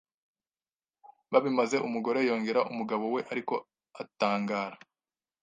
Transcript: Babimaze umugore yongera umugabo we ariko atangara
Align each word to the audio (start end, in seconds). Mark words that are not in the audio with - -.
Babimaze 1.31 1.75
umugore 1.87 2.19
yongera 2.27 2.61
umugabo 2.71 3.03
we 3.15 3.21
ariko 3.31 3.55
atangara 4.01 4.77